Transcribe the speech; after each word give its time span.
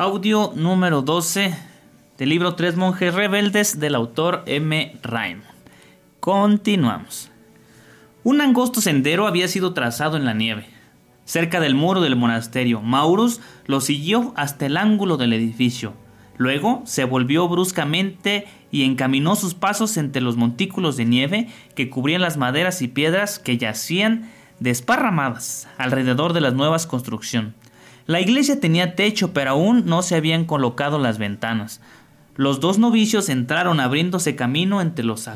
Audio 0.00 0.54
número 0.56 1.02
12 1.02 1.54
del 2.16 2.28
libro 2.30 2.54
Tres 2.54 2.74
monjes 2.74 3.12
rebeldes 3.12 3.80
del 3.80 3.94
autor 3.94 4.44
M. 4.46 4.96
Raymond. 5.02 5.44
Continuamos. 6.20 7.30
Un 8.24 8.40
angosto 8.40 8.80
sendero 8.80 9.26
había 9.26 9.46
sido 9.46 9.74
trazado 9.74 10.16
en 10.16 10.24
la 10.24 10.32
nieve. 10.32 10.64
Cerca 11.26 11.60
del 11.60 11.74
muro 11.74 12.00
del 12.00 12.16
monasterio, 12.16 12.80
Maurus 12.80 13.42
lo 13.66 13.82
siguió 13.82 14.32
hasta 14.36 14.64
el 14.64 14.78
ángulo 14.78 15.18
del 15.18 15.34
edificio. 15.34 15.92
Luego 16.38 16.80
se 16.86 17.04
volvió 17.04 17.46
bruscamente 17.46 18.46
y 18.70 18.84
encaminó 18.84 19.36
sus 19.36 19.52
pasos 19.52 19.98
entre 19.98 20.22
los 20.22 20.38
montículos 20.38 20.96
de 20.96 21.04
nieve 21.04 21.48
que 21.74 21.90
cubrían 21.90 22.22
las 22.22 22.38
maderas 22.38 22.80
y 22.80 22.88
piedras 22.88 23.38
que 23.38 23.58
yacían 23.58 24.30
desparramadas 24.60 25.68
alrededor 25.76 26.32
de 26.32 26.40
la 26.40 26.52
nueva 26.52 26.78
construcción. 26.88 27.54
La 28.06 28.20
iglesia 28.20 28.60
tenía 28.60 28.94
techo, 28.94 29.32
pero 29.32 29.50
aún 29.50 29.84
no 29.86 30.02
se 30.02 30.16
habían 30.16 30.44
colocado 30.44 30.98
las 30.98 31.18
ventanas. 31.18 31.80
Los 32.36 32.60
dos 32.60 32.78
novicios 32.78 33.28
entraron 33.28 33.80
abriéndose 33.80 34.36
camino 34.36 34.80
entre 34.80 35.04
los, 35.04 35.28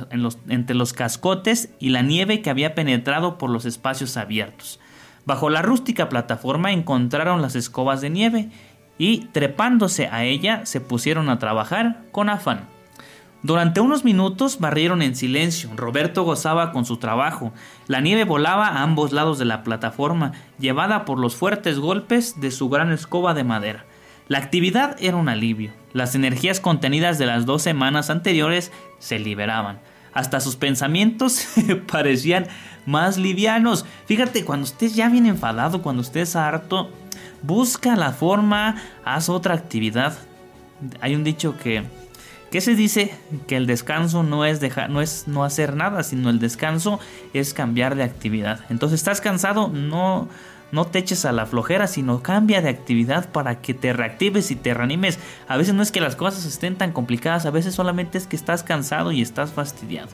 entre 0.48 0.74
los 0.74 0.92
cascotes 0.92 1.70
y 1.78 1.91
la 1.91 2.02
nieve 2.02 2.41
que 2.41 2.50
había 2.50 2.74
penetrado 2.74 3.36
por 3.36 3.50
los 3.50 3.64
espacios 3.64 4.16
abiertos. 4.16 4.80
Bajo 5.27 5.50
la 5.50 5.62
rústica 5.62 6.08
plataforma 6.08 6.72
encontraron 6.72 7.42
las 7.42 7.56
escobas 7.56 8.00
de 8.00 8.11
nieve 8.11 8.48
y, 8.98 9.27
trepándose 9.33 10.06
a 10.06 10.24
ella, 10.24 10.67
se 10.67 10.80
pusieron 10.80 11.28
a 11.28 11.39
trabajar 11.39 12.02
con 12.12 12.28
afán. 12.28 12.73
Durante 13.45 13.83
unos 13.83 14.05
minutos 14.05 14.59
barrieron 14.59 15.03
en 15.03 15.14
silencio. 15.14 15.69
Roberto 15.77 16.23
gozaba 16.23 16.73
con 16.73 16.87
su 16.87 16.97
trabajo. 16.97 17.53
La 17.89 18.01
nieve 18.01 18.25
volaba 18.25 18.69
a 18.69 18.83
ambos 18.83 19.12
lados 19.12 19.39
de 19.39 19.45
la 19.45 19.62
plataforma, 19.62 20.33
llevada 20.59 21.05
por 21.05 21.19
los 21.19 21.36
fuertes 21.36 21.78
golpes 21.78 22.41
de 22.41 22.51
su 22.51 22.70
gran 22.70 22.91
escoba 22.91 23.34
de 23.34 23.45
madera. 23.45 23.84
La 24.28 24.39
actividad 24.39 24.97
era 24.98 25.19
un 25.19 25.28
alivio. 25.28 25.73
Las 25.92 26.14
energías 26.14 26.59
contenidas 26.59 27.19
de 27.19 27.27
las 27.27 27.45
dos 27.45 27.61
semanas 27.61 28.09
anteriores 28.09 28.73
se 28.98 29.19
liberaban. 29.19 29.79
Hasta 30.14 30.41
sus 30.41 30.56
pensamientos 30.56 31.47
parecían 31.92 32.47
más 32.86 33.19
livianos. 33.19 33.84
Fíjate, 34.06 34.47
cuando 34.47 34.64
estés 34.64 34.95
ya 34.95 35.11
bien 35.11 35.27
enfadado, 35.27 35.83
cuando 35.83 36.01
estés 36.01 36.34
harto, 36.34 36.89
busca 37.42 37.95
la 37.95 38.12
forma, 38.12 38.77
haz 39.05 39.29
otra 39.29 39.53
actividad. 39.53 40.17
Hay 41.03 41.14
un 41.14 41.25
dicho 41.25 41.58
que, 41.58 41.84
que 42.55 42.60
se 42.60 42.77
dice 42.77 43.12
que 43.48 43.56
el 43.56 43.66
descanso 43.66 44.22
no 44.22 44.44
es, 44.44 44.60
dejar, 44.60 44.88
no 44.88 45.00
es 45.00 45.27
no 45.27 45.42
hacer 45.42 45.74
nada, 45.74 46.05
sino 46.05 46.30
el 46.30 46.38
descanso 46.38 47.00
es 47.33 47.52
cambiar 47.52 47.96
de 47.96 48.05
actividad. 48.05 48.61
Entonces, 48.70 49.00
¿estás 49.00 49.20
cansado? 49.20 49.66
No 49.66 50.28
no 50.70 50.84
te 50.84 51.00
eches 51.00 51.24
a 51.24 51.33
la 51.33 51.46
flojera, 51.46 51.88
sino 51.88 52.22
cambia 52.22 52.62
de 52.62 52.69
actividad 52.69 53.33
para 53.33 53.61
que 53.61 53.74
te 53.74 53.92
reactives 53.92 54.52
y 54.52 54.55
te 54.55 54.72
reanimes. 54.72 55.19
A 55.48 55.56
veces 55.56 55.74
no 55.74 55.83
es 55.83 55.91
que 55.91 56.00
las 56.00 56.14
cosas 56.14 56.44
estén 56.44 56.77
tan 56.77 56.92
complicadas, 56.92 57.44
a 57.44 57.50
veces 57.50 57.74
solamente 57.74 58.19
es 58.19 58.28
que 58.28 58.36
estás 58.36 58.62
cansado 58.62 59.11
y 59.11 59.20
estás 59.20 59.50
fastidiado. 59.50 60.11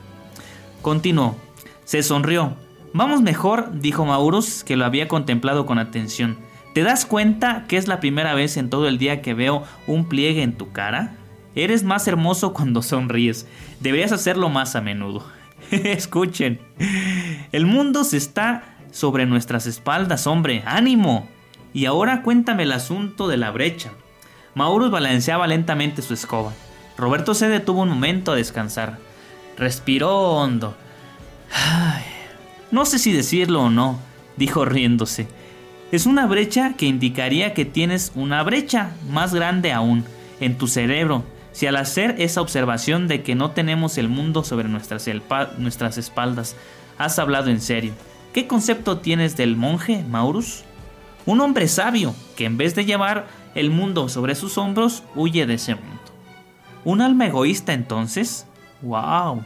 Continuó. 0.81 1.36
Se 1.84 2.03
sonrió. 2.03 2.56
Vamos 2.94 3.20
mejor, 3.20 3.82
dijo 3.82 4.06
Maurus, 4.06 4.65
que 4.65 4.76
lo 4.76 4.86
había 4.86 5.09
contemplado 5.09 5.66
con 5.66 5.78
atención. 5.78 6.38
¿Te 6.72 6.84
das 6.84 7.04
cuenta 7.04 7.66
que 7.69 7.76
es 7.76 7.86
la 7.86 8.00
primera 8.00 8.32
vez 8.32 8.56
en 8.56 8.70
todo 8.70 8.88
el 8.88 8.97
día 8.97 9.20
que 9.20 9.34
veo 9.34 9.62
un 9.86 10.09
pliegue 10.09 10.42
en 10.42 10.56
tu 10.56 10.72
cara? 10.72 11.19
Eres 11.55 11.83
más 11.83 12.06
hermoso 12.06 12.53
cuando 12.53 12.83
sonríes. 12.83 13.47
Deberías 13.81 14.12
hacerlo 14.12 14.49
más 14.49 14.77
a 14.77 14.81
menudo. 14.81 15.25
Escuchen. 15.71 16.61
El 17.53 17.66
mundo 17.66 18.05
se 18.05 18.16
está 18.16 18.77
sobre 18.93 19.27
nuestras 19.27 19.66
espaldas, 19.66 20.27
hombre, 20.27 20.62
ánimo. 20.66 21.28
Y 21.72 21.87
ahora 21.87 22.22
cuéntame 22.22 22.65
el 22.65 22.72
asunto 22.72 23.28
de 23.28 23.37
la 23.37 23.50
brecha. 23.50 23.93
Maurus 24.55 24.91
balanceaba 24.91 25.47
lentamente 25.47 26.03
su 26.03 26.15
escoba. 26.15 26.53
Roberto 26.97 27.34
se 27.34 27.49
detuvo 27.49 27.83
un 27.83 27.89
momento 27.89 28.33
a 28.33 28.37
descansar. 28.37 28.99
Respiró 29.56 30.33
hondo. 30.33 30.77
no 32.71 32.84
sé 32.84 32.99
si 32.99 33.12
decirlo 33.12 33.62
o 33.62 33.71
no, 33.71 33.99
dijo 34.37 34.65
riéndose. 34.65 35.28
Es 35.93 36.06
una 36.06 36.27
brecha 36.27 36.75
que 36.77 36.87
indicaría 36.87 37.53
que 37.55 37.65
tienes 37.65 38.12
una 38.15 38.43
brecha 38.43 38.93
más 39.10 39.34
grande 39.34 39.72
aún 39.72 40.05
en 40.41 40.56
tu 40.56 40.66
cerebro. 40.69 41.25
Si 41.53 41.66
al 41.66 41.77
hacer 41.77 42.16
esa 42.19 42.41
observación 42.41 43.09
de 43.09 43.22
que 43.22 43.34
no 43.34 43.50
tenemos 43.50 43.99
el 43.99 44.09
mundo 44.09 44.44
sobre 44.44 44.69
nuestras, 44.69 45.09
espaldas, 45.99 46.56
has 46.99 47.19
hablado 47.19 47.50
en 47.50 47.61
serio. 47.61 47.93
¿Qué 48.33 48.47
concepto 48.47 48.99
tienes 48.99 49.37
del 49.37 49.56
monje, 49.56 50.05
Maurus? 50.09 50.62
Un 51.27 51.41
hombre 51.41 51.69
sabio 51.69 52.15
que 52.37 52.44
en 52.44 52.56
vez 52.56 52.75
de 52.75 52.84
llevar 52.84 53.27
el 53.55 53.71
mundo 53.71 54.09
sobre 54.09 54.34
sus 54.34 54.59
hombros, 54.59 55.03
huye 55.15 55.47
de 55.47 55.55
ese 55.55 55.75
mundo. 55.75 56.00
¿Un 56.84 57.00
alma 57.00 57.27
egoísta 57.27 57.72
entonces? 57.72 58.47
¡Wow! 58.81 59.43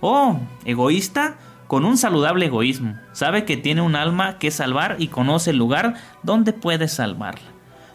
Oh, 0.00 0.38
egoísta 0.64 1.36
con 1.66 1.86
un 1.86 1.96
saludable 1.96 2.46
egoísmo. 2.46 2.96
Sabe 3.12 3.44
que 3.44 3.56
tiene 3.56 3.80
un 3.80 3.96
alma 3.96 4.38
que 4.38 4.50
salvar 4.50 4.96
y 4.98 5.08
conoce 5.08 5.50
el 5.50 5.56
lugar 5.56 5.94
donde 6.22 6.52
puede 6.52 6.86
salvarla. 6.86 7.48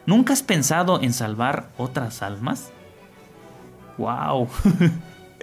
¿Nunca 0.08 0.34
has 0.34 0.42
pensado 0.42 1.02
en 1.02 1.14
salvar 1.14 1.70
otras 1.78 2.24
almas? 2.24 2.72
¡Wow! 3.97 4.47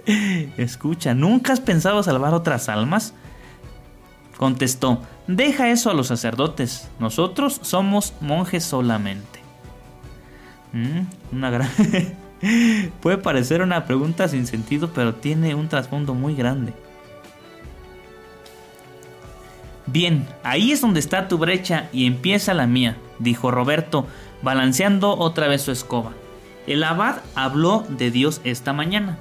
Escucha, 0.57 1.13
¿nunca 1.13 1.53
has 1.53 1.59
pensado 1.59 2.03
salvar 2.03 2.33
otras 2.33 2.69
almas? 2.69 3.13
Contestó, 4.37 5.01
deja 5.27 5.69
eso 5.69 5.89
a 5.89 5.93
los 5.93 6.07
sacerdotes, 6.07 6.89
nosotros 6.99 7.59
somos 7.63 8.13
monjes 8.21 8.63
solamente. 8.63 9.39
Mm, 10.73 11.35
una 11.35 11.49
gran... 11.49 11.69
Puede 13.01 13.17
parecer 13.17 13.61
una 13.61 13.85
pregunta 13.85 14.27
sin 14.27 14.45
sentido, 14.45 14.91
pero 14.93 15.15
tiene 15.15 15.55
un 15.55 15.69
trasfondo 15.69 16.13
muy 16.13 16.35
grande. 16.35 16.73
Bien, 19.87 20.27
ahí 20.43 20.71
es 20.71 20.81
donde 20.81 20.99
está 20.99 21.27
tu 21.27 21.37
brecha 21.37 21.89
y 21.93 22.05
empieza 22.05 22.53
la 22.53 22.67
mía, 22.67 22.97
dijo 23.19 23.51
Roberto, 23.51 24.05
balanceando 24.41 25.15
otra 25.17 25.47
vez 25.47 25.61
su 25.61 25.71
escoba. 25.71 26.11
El 26.67 26.83
abad 26.83 27.17
habló 27.35 27.85
de 27.89 28.11
Dios 28.11 28.41
esta 28.43 28.73
mañana. 28.73 29.17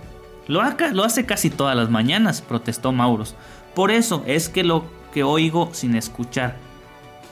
Lo, 0.46 0.62
hace 0.62 1.26
casi 1.26 1.50
todas 1.50 1.76
las 1.76 1.90
mañanas, 1.90 2.42
protestó 2.42 2.92
Mauros. 2.92 3.34
Por 3.74 3.90
eso 3.90 4.22
es 4.26 4.48
que 4.48 4.62
lo 4.62 4.84
que 5.12 5.22
oigo 5.22 5.70
sin 5.72 5.96
escuchar. 5.96 6.56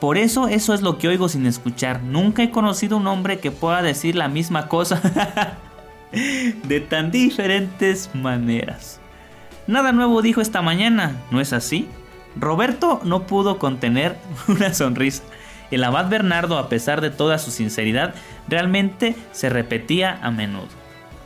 Por 0.01 0.19
eso 0.19 0.49
eso 0.49 0.75
es 0.75 0.83
lo 0.83 0.99
que 0.99 1.09
oigo 1.09 1.29
sin 1.29 1.47
escuchar. 1.47 2.03
Nunca 2.03 2.43
he 2.43 2.51
conocido 2.51 2.97
un 2.97 3.07
hombre 3.07 3.39
que 3.39 3.51
pueda 3.51 3.83
decir 3.83 4.17
la 4.17 4.29
misma 4.29 4.69
cosa 4.69 5.01
de 6.13 6.81
tan 6.81 7.11
diferentes 7.11 8.11
maneras. 8.15 9.01
Nada 9.67 9.93
nuevo 9.93 10.23
dijo 10.23 10.41
esta 10.41 10.61
mañana, 10.61 11.17
¿no 11.31 11.41
es 11.41 11.53
así? 11.53 11.89
Roberto 12.35 13.01
no 13.05 13.27
pudo 13.27 13.59
contener 13.59 14.17
una 14.49 14.75
sonrisa. 14.75 15.23
El 15.73 15.83
abad 15.85 16.09
Bernardo, 16.11 16.59
a 16.59 16.69
pesar 16.69 17.01
de 17.01 17.11
toda 17.11 17.39
su 17.39 17.51
sinceridad, 17.51 18.15
realmente 18.47 19.17
se 19.33 19.49
repetía 19.49 20.19
a 20.23 20.31
menudo. 20.31 20.69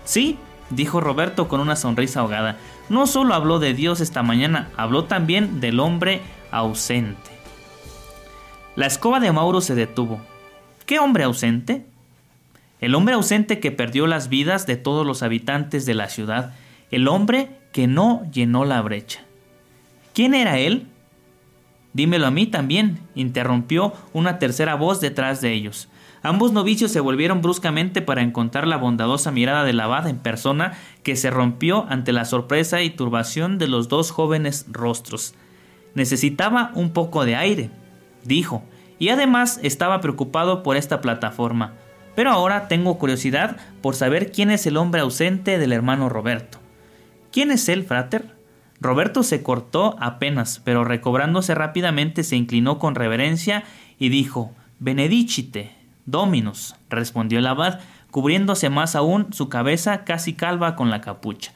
Sí, 0.05 0.39
dijo 0.71 1.01
Roberto 1.01 1.49
con 1.49 1.61
una 1.61 1.75
sonrisa 1.75 2.21
ahogada. 2.21 2.57
No 2.89 3.09
solo 3.09 3.35
habló 3.35 3.59
de 3.59 3.75
Dios 3.75 4.01
esta 4.01 4.23
mañana, 4.23 4.69
habló 4.77 5.05
también 5.05 5.61
del 5.61 5.81
hombre 5.81 6.23
ausente. 6.53 7.31
La 8.77 8.87
escoba 8.87 9.19
de 9.19 9.33
Mauro 9.33 9.61
se 9.61 9.75
detuvo. 9.75 10.21
¿Qué 10.87 11.01
hombre 11.01 11.25
ausente? 11.25 11.85
El 12.81 12.95
hombre 12.95 13.15
ausente 13.15 13.59
que 13.59 13.73
perdió 13.73 14.07
las 14.07 14.29
vidas 14.29 14.67
de 14.67 14.77
todos 14.77 15.05
los 15.05 15.25
habitantes 15.25 15.87
de 15.87 15.95
la 15.95 16.09
ciudad, 16.09 16.55
el 16.93 17.09
hombre 17.09 17.49
que 17.73 17.89
no 17.89 18.23
llenó 18.31 18.65
la 18.65 18.81
brecha. 18.81 19.21
¿Quién 20.15 20.35
era 20.35 20.59
él? 20.59 20.87
Dímelo 21.97 22.27
a 22.27 22.31
mí 22.31 22.47
también, 22.47 22.99
interrumpió 23.15 23.95
una 24.13 24.39
tercera 24.39 24.75
voz 24.75 25.01
detrás 25.01 25.41
de 25.41 25.55
ellos. 25.55 25.89
Ambos 26.23 26.53
novicios 26.53 26.93
se 26.93 27.01
volvieron 27.01 27.41
bruscamente 27.41 28.03
para 28.03 28.21
encontrar 28.21 28.67
la 28.67 28.77
bondadosa 28.77 29.31
mirada 29.31 29.65
del 29.65 29.81
abad 29.81 30.07
en 30.07 30.19
persona 30.19 30.75
que 31.03 31.17
se 31.17 31.31
rompió 31.31 31.87
ante 31.89 32.13
la 32.13 32.27
sorpresa 32.27 32.83
y 32.83 32.91
turbación 32.91 33.57
de 33.57 33.69
los 33.69 33.89
dos 33.89 34.11
jóvenes 34.11 34.67
rostros. 34.71 35.33
Necesitaba 35.95 36.71
un 36.75 36.91
poco 36.91 37.25
de 37.25 37.37
aire, 37.37 37.71
dijo, 38.25 38.63
y 38.99 39.09
además 39.09 39.59
estaba 39.63 40.03
preocupado 40.03 40.63
por 40.63 40.77
esta 40.77 41.01
plataforma. 41.01 41.77
Pero 42.15 42.31
ahora 42.31 42.69
tengo 42.69 42.99
curiosidad 42.99 43.57
por 43.81 43.95
saber 43.95 44.33
quién 44.33 44.51
es 44.51 44.67
el 44.67 44.77
hombre 44.77 45.01
ausente 45.01 45.57
del 45.57 45.73
hermano 45.73 46.11
Roberto. 46.11 46.59
¿Quién 47.33 47.51
es 47.51 47.71
él, 47.71 47.85
frater? 47.85 48.36
Roberto 48.81 49.23
se 49.23 49.43
cortó 49.43 49.97
apenas, 50.01 50.61
pero 50.65 50.85
recobrándose 50.85 51.55
rápidamente 51.55 52.25
se 52.25 52.37
inclinó 52.37 52.79
con 52.79 52.95
reverencia 52.95 53.65
y 53.99 54.11
dijo 54.11 54.53
Benedicite, 54.79 55.75
Dominus, 56.05 56.77
respondió 56.91 57.39
el 57.39 57.47
abad, 57.47 57.81
cubriéndose 58.11 58.71
más 58.71 58.95
aún 58.95 59.33
su 59.33 59.49
cabeza 59.49 60.05
casi 60.05 60.35
calva 60.35 60.77
con 60.77 60.91
la 60.91 61.01
capucha. 61.01 61.53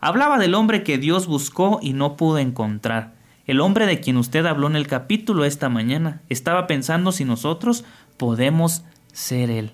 Hablaba 0.00 0.38
del 0.38 0.54
hombre 0.54 0.82
que 0.82 0.98
Dios 0.98 1.26
buscó 1.26 1.80
y 1.82 1.92
no 1.92 2.16
pudo 2.16 2.38
encontrar. 2.38 3.14
El 3.46 3.60
hombre 3.60 3.86
de 3.86 4.00
quien 4.00 4.16
usted 4.16 4.44
habló 4.46 4.66
en 4.66 4.76
el 4.76 4.86
capítulo 4.86 5.44
esta 5.44 5.68
mañana. 5.68 6.20
Estaba 6.28 6.66
pensando 6.66 7.12
si 7.12 7.24
nosotros 7.24 7.84
podemos 8.16 8.84
ser 9.12 9.50
él. 9.50 9.72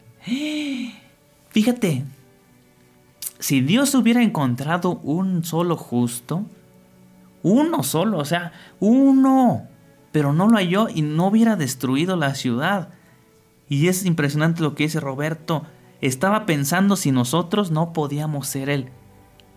Fíjate, 1.51 2.05
si 3.39 3.61
Dios 3.61 3.95
hubiera 3.95 4.23
encontrado 4.23 4.93
un 5.03 5.45
solo 5.45 5.77
justo, 5.77 6.47
uno 7.45 7.83
solo, 7.83 8.19
o 8.19 8.25
sea, 8.25 8.53
uno, 8.81 9.69
pero 10.11 10.33
no 10.33 10.49
lo 10.49 10.57
halló 10.57 10.89
y 10.89 11.03
no 11.03 11.29
hubiera 11.29 11.57
destruido 11.57 12.17
la 12.17 12.35
ciudad. 12.35 12.89
Y 13.69 13.89
es 13.89 14.05
impresionante 14.07 14.63
lo 14.63 14.75
que 14.75 14.85
dice 14.85 14.99
Roberto. 14.99 15.63
Estaba 16.01 16.47
pensando 16.47 16.97
si 16.97 17.13
nosotros 17.13 17.71
no 17.71 17.93
podíamos 17.93 18.49
ser 18.49 18.71
Él. 18.71 18.89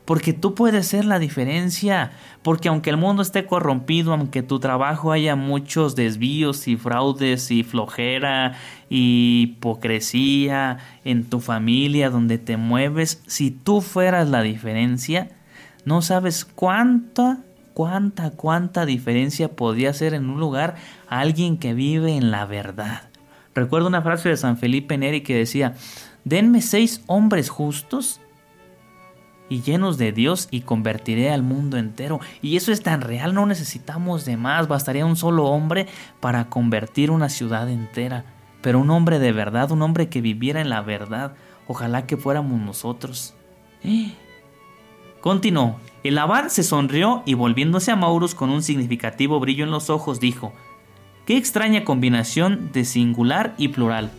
Porque 0.03 0.33
tú 0.33 0.53
puedes 0.53 0.87
ser 0.87 1.05
la 1.05 1.17
diferencia. 1.17 2.11
Porque 2.41 2.67
aunque 2.67 2.89
el 2.89 2.97
mundo 2.97 3.21
esté 3.21 3.45
corrompido, 3.45 4.13
aunque 4.13 4.43
tu 4.43 4.59
trabajo 4.59 5.13
haya 5.13 5.37
muchos 5.37 5.95
desvíos 5.95 6.67
y 6.67 6.75
fraudes 6.75 7.51
y 7.51 7.63
flojera 7.63 8.55
y 8.89 9.53
hipocresía 9.53 10.79
en 11.05 11.23
tu 11.23 11.39
familia 11.39 12.09
donde 12.09 12.37
te 12.37 12.57
mueves, 12.57 13.23
si 13.27 13.49
tú 13.49 13.79
fueras 13.79 14.29
la 14.29 14.41
diferencia, 14.41 15.29
no 15.85 16.01
sabes 16.01 16.43
cuánta, 16.43 17.45
cuánta, 17.77 18.31
cuánta 18.31 18.87
diferencia 18.87 19.49
podría 19.49 19.93
ser 19.93 20.15
en 20.15 20.31
un 20.31 20.39
lugar 20.39 20.77
alguien 21.07 21.59
que 21.59 21.75
vive 21.75 22.17
en 22.17 22.31
la 22.31 22.47
verdad. 22.47 23.03
Recuerdo 23.53 23.85
una 23.85 24.01
frase 24.01 24.29
de 24.29 24.37
San 24.37 24.57
Felipe 24.57 24.97
Neri 24.97 25.21
que 25.21 25.35
decía, 25.35 25.75
denme 26.23 26.63
seis 26.63 27.03
hombres 27.05 27.51
justos 27.51 28.19
y 29.47 29.61
llenos 29.61 29.99
de 29.99 30.11
Dios 30.11 30.47
y 30.49 30.61
convertiré 30.61 31.29
al 31.29 31.43
mundo 31.43 31.77
entero. 31.77 32.19
Y 32.41 32.57
eso 32.57 32.71
es 32.71 32.81
tan 32.81 33.01
real, 33.01 33.35
no 33.35 33.45
necesitamos 33.45 34.25
de 34.25 34.37
más, 34.37 34.67
bastaría 34.67 35.05
un 35.05 35.15
solo 35.15 35.45
hombre 35.45 35.85
para 36.19 36.49
convertir 36.49 37.11
una 37.11 37.29
ciudad 37.29 37.69
entera. 37.69 38.25
Pero 38.63 38.79
un 38.79 38.89
hombre 38.89 39.19
de 39.19 39.33
verdad, 39.33 39.69
un 39.69 39.83
hombre 39.83 40.09
que 40.09 40.21
viviera 40.21 40.61
en 40.61 40.71
la 40.71 40.81
verdad, 40.81 41.35
ojalá 41.67 42.07
que 42.07 42.17
fuéramos 42.17 42.59
nosotros. 42.59 43.35
¿Eh? 43.83 44.13
Continuó. 45.27 45.75
El 46.05 46.19
abad 46.19 46.47
se 46.47 46.63
sonrió 46.63 47.21
y 47.25 47.33
volviéndose 47.33 47.91
a 47.91 47.97
Maurus 47.97 48.33
con 48.33 48.49
un 48.49 48.63
significativo 48.63 49.41
brillo 49.41 49.65
en 49.65 49.71
los 49.71 49.89
ojos 49.89 50.21
dijo, 50.21 50.53
Qué 51.25 51.35
extraña 51.35 51.83
combinación 51.83 52.71
de 52.71 52.85
singular 52.85 53.53
y 53.57 53.67
plural. 53.67 54.09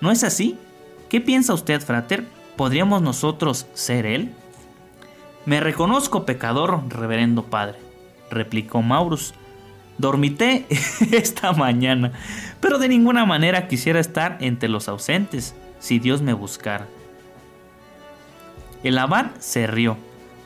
¿No 0.00 0.10
es 0.10 0.24
así? 0.24 0.58
¿Qué 1.08 1.20
piensa 1.20 1.54
usted, 1.54 1.80
frater? 1.80 2.26
¿Podríamos 2.56 3.00
nosotros 3.00 3.68
ser 3.74 4.06
él? 4.06 4.34
Me 5.44 5.60
reconozco 5.60 6.26
pecador, 6.26 6.82
reverendo 6.88 7.44
padre, 7.44 7.78
replicó 8.28 8.82
Maurus. 8.82 9.34
Dormité 9.98 10.66
esta 11.12 11.52
mañana, 11.52 12.10
pero 12.60 12.78
de 12.78 12.88
ninguna 12.88 13.24
manera 13.24 13.68
quisiera 13.68 14.00
estar 14.00 14.36
entre 14.40 14.68
los 14.68 14.88
ausentes, 14.88 15.54
si 15.78 16.00
Dios 16.00 16.22
me 16.22 16.32
buscara. 16.32 16.88
El 18.82 18.98
abad 18.98 19.26
se 19.38 19.68
rió. 19.68 19.96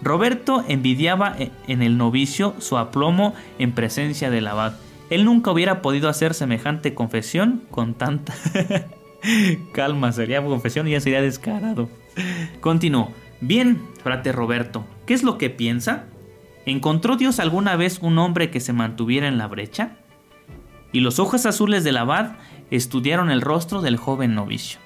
Roberto 0.02 0.64
envidiaba 0.68 1.34
e-, 1.38 1.50
en 1.66 1.82
el 1.82 1.96
novicio 1.96 2.54
su 2.58 2.78
aplomo 2.78 3.34
en 3.58 3.72
presencia 3.72 4.30
del 4.30 4.46
abad. 4.46 4.74
Él 5.10 5.24
nunca 5.24 5.50
hubiera 5.50 5.82
podido 5.82 6.08
hacer 6.08 6.34
semejante 6.34 6.94
confesión 6.94 7.62
con 7.70 7.94
tanta 7.94 8.32
calma. 9.72 10.12
Sería 10.12 10.42
confesión 10.42 10.86
y 10.88 10.92
ya 10.92 11.00
sería 11.00 11.20
descarado. 11.20 11.88
Continuó. 12.60 13.12
Bien, 13.40 13.80
frate 14.02 14.32
Roberto, 14.32 14.84
¿qué 15.06 15.14
es 15.14 15.22
lo 15.22 15.38
que 15.38 15.50
piensa? 15.50 16.04
¿Encontró 16.66 17.16
Dios 17.16 17.40
alguna 17.40 17.74
vez 17.76 17.98
un 18.02 18.18
hombre 18.18 18.50
que 18.50 18.60
se 18.60 18.74
mantuviera 18.74 19.28
en 19.28 19.38
la 19.38 19.48
brecha? 19.48 19.96
Y 20.92 21.00
los 21.00 21.18
ojos 21.18 21.46
azules 21.46 21.82
del 21.82 21.96
abad 21.96 22.32
estudiaron 22.70 23.30
el 23.30 23.40
rostro 23.40 23.80
del 23.80 23.96
joven 23.96 24.34
novicio. 24.34 24.78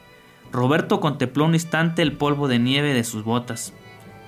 Roberto 0.52 1.00
contempló 1.00 1.46
un 1.46 1.54
instante 1.54 2.02
el 2.02 2.12
polvo 2.12 2.46
de 2.46 2.60
nieve 2.60 2.94
de 2.94 3.02
sus 3.02 3.24
botas. 3.24 3.72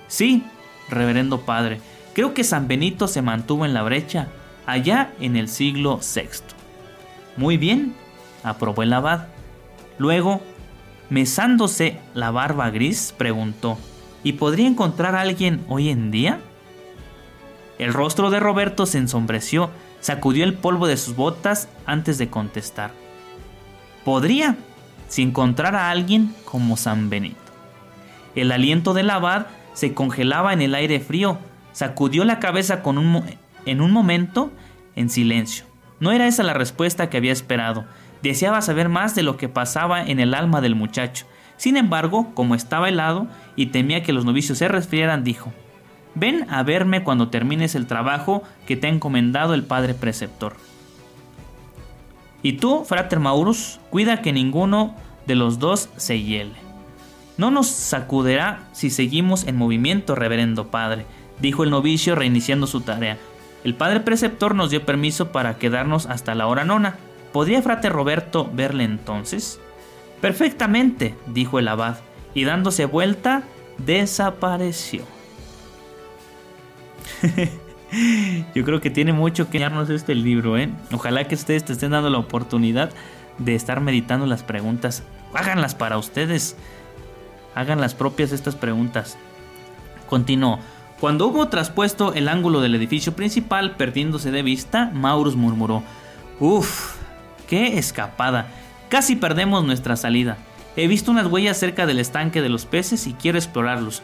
Sí, 0.07 0.43
reverendo 0.89 1.41
padre, 1.41 1.79
creo 2.13 2.33
que 2.33 2.43
San 2.43 2.67
Benito 2.67 3.07
se 3.07 3.21
mantuvo 3.21 3.65
en 3.65 3.73
la 3.73 3.83
brecha, 3.83 4.27
allá 4.65 5.13
en 5.19 5.35
el 5.35 5.47
siglo 5.47 5.99
VI. 5.99 6.29
Muy 7.37 7.57
bien, 7.57 7.95
aprobó 8.43 8.83
el 8.83 8.93
abad. 8.93 9.27
Luego, 9.97 10.41
mesándose 11.09 11.99
la 12.13 12.31
barba 12.31 12.69
gris, 12.69 13.13
preguntó, 13.17 13.77
¿Y 14.23 14.33
podría 14.33 14.67
encontrar 14.67 15.15
a 15.15 15.21
alguien 15.21 15.63
hoy 15.69 15.89
en 15.89 16.11
día? 16.11 16.39
El 17.79 17.93
rostro 17.93 18.29
de 18.29 18.39
Roberto 18.39 18.85
se 18.85 18.97
ensombreció, 18.97 19.69
sacudió 20.01 20.43
el 20.43 20.55
polvo 20.55 20.87
de 20.87 20.97
sus 20.97 21.15
botas 21.15 21.69
antes 21.85 22.17
de 22.17 22.29
contestar. 22.29 22.91
Podría, 24.03 24.57
si 25.07 25.21
encontrara 25.21 25.87
a 25.87 25.91
alguien 25.91 26.35
como 26.43 26.75
San 26.75 27.09
Benito. 27.09 27.37
El 28.35 28.51
aliento 28.51 28.93
del 28.93 29.09
abad 29.09 29.47
se 29.77 29.93
congelaba 29.93 30.53
en 30.53 30.63
el 30.63 30.73
aire 30.73 30.99
frío, 30.99 31.37
sacudió 31.71 32.25
la 32.25 32.39
cabeza 32.39 32.81
con 32.81 32.97
un 32.97 33.23
en 33.67 33.79
un 33.79 33.91
momento 33.91 34.51
en 34.95 35.11
silencio. 35.11 35.65
No 35.99 36.11
era 36.11 36.25
esa 36.25 36.41
la 36.41 36.55
respuesta 36.55 37.11
que 37.11 37.17
había 37.17 37.31
esperado. 37.31 37.85
Deseaba 38.23 38.63
saber 38.63 38.89
más 38.89 39.13
de 39.13 39.21
lo 39.21 39.37
que 39.37 39.49
pasaba 39.49 40.01
en 40.01 40.19
el 40.19 40.33
alma 40.33 40.61
del 40.61 40.73
muchacho, 40.73 41.27
sin 41.57 41.77
embargo, 41.77 42.31
como 42.33 42.55
estaba 42.55 42.89
helado 42.89 43.27
y 43.55 43.67
temía 43.67 44.01
que 44.01 44.13
los 44.13 44.25
novicios 44.25 44.57
se 44.57 44.67
resfriaran, 44.67 45.23
dijo, 45.23 45.53
Ven 46.15 46.47
a 46.49 46.63
verme 46.63 47.03
cuando 47.03 47.29
termines 47.29 47.75
el 47.75 47.85
trabajo 47.85 48.41
que 48.65 48.77
te 48.77 48.87
ha 48.87 48.89
encomendado 48.89 49.53
el 49.53 49.63
padre 49.63 49.93
preceptor. 49.93 50.55
Y 52.41 52.53
tú, 52.53 52.83
frater 52.83 53.19
Maurus, 53.19 53.79
cuida 53.91 54.23
que 54.23 54.33
ninguno 54.33 54.95
de 55.27 55.35
los 55.35 55.59
dos 55.59 55.89
se 55.97 56.19
hiele. 56.19 56.66
No 57.37 57.51
nos 57.51 57.67
sacudirá 57.67 58.67
si 58.71 58.89
seguimos 58.89 59.45
en 59.45 59.55
movimiento, 59.55 60.15
reverendo 60.15 60.67
padre, 60.67 61.05
dijo 61.39 61.63
el 61.63 61.69
novicio 61.69 62.15
reiniciando 62.15 62.67
su 62.67 62.81
tarea. 62.81 63.17
El 63.63 63.75
padre 63.75 63.99
preceptor 63.99 64.55
nos 64.55 64.71
dio 64.71 64.85
permiso 64.85 65.31
para 65.31 65.57
quedarnos 65.57 66.05
hasta 66.05 66.35
la 66.35 66.47
hora 66.47 66.63
nona. 66.63 66.95
¿Podría 67.33 67.61
frater 67.61 67.91
Roberto 67.91 68.49
verle 68.53 68.85
entonces? 68.85 69.59
Perfectamente, 70.21 71.15
dijo 71.27 71.59
el 71.59 71.67
abad, 71.67 71.97
y 72.33 72.43
dándose 72.43 72.85
vuelta, 72.85 73.43
desapareció. 73.77 75.03
Yo 78.55 78.65
creo 78.65 78.81
que 78.81 78.89
tiene 78.89 79.13
mucho 79.13 79.49
que 79.49 79.57
enseñarnos 79.57 79.89
este 79.89 80.15
libro, 80.15 80.57
¿eh? 80.57 80.69
Ojalá 80.91 81.27
que 81.27 81.35
ustedes 81.35 81.63
te 81.63 81.73
estén 81.73 81.91
dando 81.91 82.09
la 82.09 82.17
oportunidad 82.17 82.91
de 83.37 83.55
estar 83.55 83.79
meditando 83.79 84.25
las 84.25 84.43
preguntas. 84.43 85.03
Háganlas 85.33 85.75
para 85.75 85.97
ustedes. 85.97 86.57
Hagan 87.57 87.81
las 87.81 87.95
propias 87.95 88.31
estas 88.33 88.53
preguntas. 88.53 89.17
Continuó. 90.07 90.59
Cuando 90.99 91.25
hubo 91.25 91.47
traspuesto 91.47 92.13
el 92.13 92.27
ángulo 92.27 92.61
del 92.61 92.75
edificio 92.75 93.15
principal, 93.15 93.75
perdiéndose 93.77 94.29
de 94.29 94.43
vista, 94.43 94.91
Maurus 94.93 95.35
murmuró: 95.35 95.81
Uf, 96.39 96.97
qué 97.47 97.79
escapada. 97.79 98.45
Casi 98.89 99.15
perdemos 99.15 99.65
nuestra 99.65 99.95
salida. 99.95 100.37
He 100.75 100.87
visto 100.87 101.09
unas 101.09 101.25
huellas 101.25 101.57
cerca 101.57 101.87
del 101.87 101.97
estanque 101.97 102.43
de 102.43 102.49
los 102.49 102.67
peces 102.67 103.07
y 103.07 103.13
quiero 103.13 103.39
explorarlos. 103.39 104.03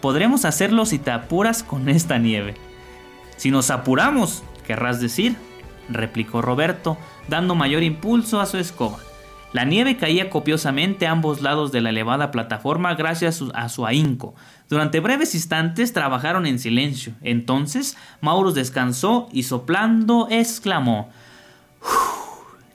Podremos 0.00 0.44
hacerlo 0.44 0.86
si 0.86 1.00
te 1.00 1.10
apuras 1.10 1.64
con 1.64 1.88
esta 1.88 2.18
nieve. 2.18 2.54
Si 3.38 3.50
nos 3.50 3.72
apuramos, 3.72 4.44
querrás 4.64 5.00
decir, 5.00 5.34
replicó 5.88 6.42
Roberto, 6.42 6.96
dando 7.26 7.56
mayor 7.56 7.82
impulso 7.82 8.40
a 8.40 8.46
su 8.46 8.58
escoba. 8.58 8.98
La 9.52 9.64
nieve 9.66 9.98
caía 9.98 10.30
copiosamente 10.30 11.06
a 11.06 11.10
ambos 11.10 11.42
lados 11.42 11.72
de 11.72 11.82
la 11.82 11.90
elevada 11.90 12.30
plataforma 12.30 12.94
gracias 12.94 13.44
a 13.54 13.68
su 13.68 13.86
ahínco. 13.86 14.34
Durante 14.68 15.00
breves 15.00 15.34
instantes 15.34 15.92
trabajaron 15.92 16.46
en 16.46 16.58
silencio. 16.58 17.14
Entonces 17.20 17.98
Maurus 18.22 18.54
descansó 18.54 19.28
y 19.30 19.42
soplando 19.42 20.26
exclamó 20.30 21.10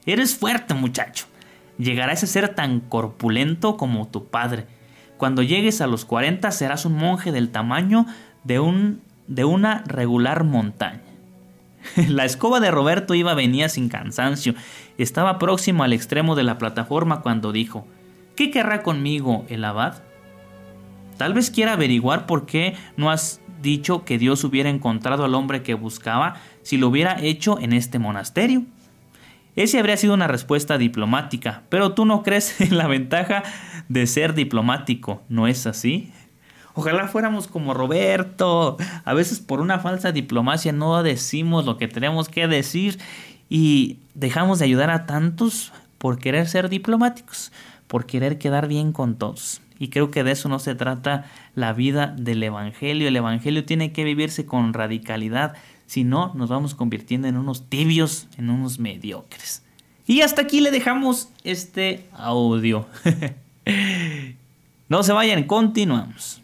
Eres 0.05 0.37
fuerte, 0.37 0.73
muchacho. 0.75 1.25
Llegarás 1.79 2.23
a 2.23 2.27
ser 2.27 2.55
tan 2.55 2.79
corpulento 2.79 3.75
como 3.75 4.07
tu 4.07 4.27
padre. 4.27 4.67
Cuando 5.17 5.41
llegues 5.41 5.81
a 5.81 5.87
los 5.87 6.05
40 6.05 6.51
serás 6.51 6.85
un 6.85 6.93
monje 6.93 7.31
del 7.31 7.49
tamaño 7.49 8.05
de, 8.43 8.95
de 9.27 9.45
una 9.45 9.83
regular 9.87 10.43
montaña. 10.43 11.01
La 12.07 12.25
escoba 12.25 12.59
de 12.59 12.71
Roberto 12.71 13.15
iba 13.15 13.33
venía 13.33 13.69
sin 13.69 13.89
cansancio. 13.89 14.53
Estaba 14.97 15.39
próximo 15.39 15.83
al 15.83 15.93
extremo 15.93 16.35
de 16.35 16.43
la 16.43 16.57
plataforma 16.57 17.21
cuando 17.21 17.51
dijo, 17.51 17.85
¿Qué 18.37 18.51
querrá 18.51 18.83
conmigo 18.83 19.45
el 19.49 19.65
abad? 19.65 20.03
Tal 21.17 21.33
vez 21.33 21.49
quiera 21.49 21.73
averiguar 21.73 22.27
por 22.27 22.45
qué 22.45 22.75
no 22.95 23.09
has 23.09 23.41
dicho 23.61 24.05
que 24.05 24.19
Dios 24.19 24.43
hubiera 24.43 24.69
encontrado 24.69 25.25
al 25.25 25.33
hombre 25.33 25.63
que 25.63 25.73
buscaba 25.73 26.35
si 26.61 26.77
lo 26.77 26.87
hubiera 26.87 27.19
hecho 27.19 27.57
en 27.59 27.73
este 27.73 27.97
monasterio. 27.97 28.63
Ese 29.55 29.79
habría 29.79 29.97
sido 29.97 30.13
una 30.13 30.27
respuesta 30.27 30.77
diplomática, 30.77 31.63
pero 31.69 31.93
tú 31.93 32.05
no 32.05 32.21
crees 32.21 32.61
en 32.61 32.77
la 32.77 32.85
ventaja 32.85 33.41
de 33.89 34.05
ser 34.05 34.35
diplomático, 34.35 35.23
¿no 35.29 35.47
es 35.47 35.65
así? 35.65 36.11
Ojalá 36.75 37.07
fuéramos 37.07 37.47
como 37.47 37.73
Roberto. 37.73 38.77
A 39.03 39.13
veces 39.15 39.39
por 39.39 39.61
una 39.61 39.79
falsa 39.79 40.11
diplomacia 40.11 40.71
no 40.73 41.01
decimos 41.01 41.65
lo 41.65 41.79
que 41.79 41.87
tenemos 41.87 42.29
que 42.29 42.47
decir 42.47 42.99
y 43.49 43.97
dejamos 44.13 44.59
de 44.59 44.65
ayudar 44.65 44.89
a 44.89 45.05
tantos 45.05 45.71
por 45.97 46.19
querer 46.19 46.47
ser 46.47 46.69
diplomáticos, 46.69 47.51
por 47.87 48.05
querer 48.05 48.37
quedar 48.37 48.67
bien 48.67 48.91
con 48.91 49.17
todos. 49.17 49.61
Y 49.79 49.89
creo 49.89 50.11
que 50.11 50.23
de 50.23 50.31
eso 50.31 50.49
no 50.49 50.59
se 50.59 50.75
trata 50.75 51.25
la 51.55 51.73
vida 51.73 52.07
del 52.17 52.41
Evangelio. 52.43 53.07
El 53.07 53.15
Evangelio 53.15 53.65
tiene 53.65 53.91
que 53.91 54.03
vivirse 54.03 54.45
con 54.45 54.73
radicalidad, 54.73 55.53
si 55.85 56.03
no 56.03 56.33
nos 56.33 56.49
vamos 56.49 56.75
convirtiendo 56.75 57.27
en 57.27 57.37
unos 57.37 57.69
tibios, 57.69 58.27
en 58.37 58.49
unos 58.49 58.79
mediocres. 58.79 59.63
Y 60.07 60.21
hasta 60.21 60.41
aquí 60.41 60.61
le 60.61 60.71
dejamos 60.71 61.29
este 61.43 62.05
audio. 62.13 62.87
no 64.89 65.03
se 65.03 65.13
vayan, 65.13 65.43
continuamos. 65.43 66.41